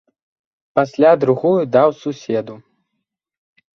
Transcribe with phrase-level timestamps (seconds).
[0.79, 2.55] Пасля другую даў суседу.